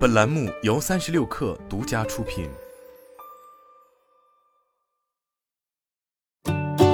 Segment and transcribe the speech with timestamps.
[0.00, 2.48] 本栏目由三十六氪独家出品。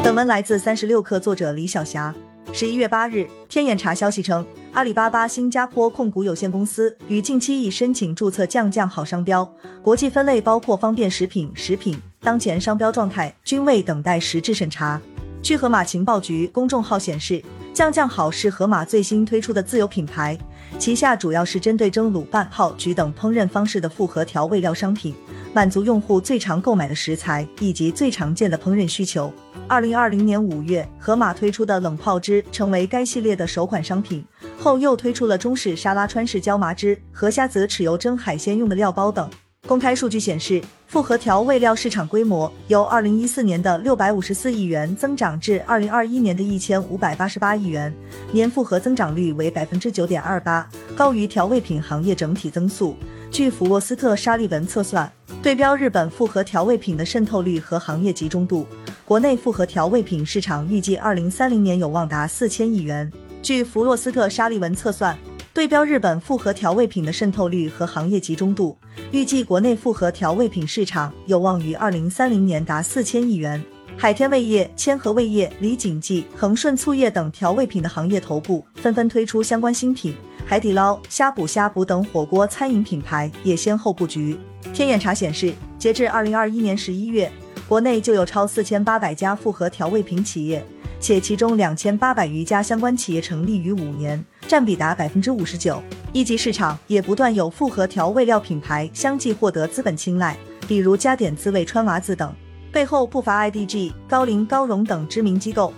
[0.02, 2.12] 本文来自三十六氪作者李晓霞。
[2.52, 9.48] 十一月八日，天眼查消息称，阿里巴巴新加坡控股有限公司于近期已申请注册“酱酱好”商标，
[9.84, 15.00] 国际分类包括方便食品、食品，当前商标状态均未等待实质审查。
[15.40, 17.40] 据盒马情报局公众号显示
[17.76, 20.34] ，“酱酱好”是盒马最新推出的自有品牌，
[20.78, 25.14] 旗下主要是针对蒸、卤、拌、泡、焗等烹饪方式的复合调味料商品，
[25.52, 29.30] 满足用户最常购买的食材以及最常见的烹饪需求。
[29.68, 34.24] 二零二零年五月，盒马推出的冷泡汁成为该系列的首款商品，
[34.58, 39.28] 后又推出了中式沙拉、川式椒麻汁和虾子豉油蒸海鲜用的料包等。
[39.66, 47.92] 公开数据显示，复合调味料市场规模由二零一四年的六百五十四亿元增长至二零二一年的一千五百八十八亿元，
[48.30, 52.96] 年复合增长率为百分之九点二八，高于调味品行业整体增速。
[53.28, 55.10] 据弗洛斯特沙利文测算，
[55.42, 58.64] 对标日本复合调味品的渗透率和行业集中度。
[59.04, 63.10] 国内复合调味品市场预计二零三零年有望达四千亿元。
[63.42, 65.16] 据弗洛斯特沙利文测算，
[65.56, 68.76] 对标日本复合调味品的渗透率和行业集中度，
[69.10, 73.64] 预计国内复合调味品市场有望于二零三零年达四千亿元。
[73.96, 84.38] 海天味业、千和味业、李锦记、恒顺醋业等调味品的行业头部纷纷推出相关新品，海底捞、呷哺呷哺等火锅餐饮品牌也先后布局。
[84.74, 87.32] 天眼查显示，截至二零二一年十一月。
[87.66, 90.64] 国内就有超四千八百家复合调味品企业，
[91.00, 95.82] 且其中两千八百余家相关企业成立于五年，占比达百分之五十九。
[96.12, 102.32] 一级市场也不断有复合调味料品牌相继获得资本青睐，比如加点滋味、川娃子等，
[102.72, 105.72] 背后不乏 IDG、高瓴、高荣等知名机构。